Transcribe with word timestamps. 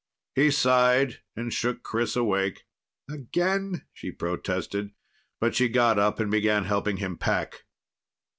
He 0.33 0.49
sighed 0.49 1.19
and 1.35 1.53
shook 1.53 1.83
Chris 1.83 2.15
awake. 2.15 2.65
"Again?" 3.07 3.85
she 3.93 4.09
protested. 4.11 4.93
But 5.39 5.53
she 5.53 5.69
got 5.69 5.99
up 5.99 6.19
and 6.19 6.31
began 6.31 6.63
helping 6.63 6.97
him 6.97 7.19
pack. 7.19 7.65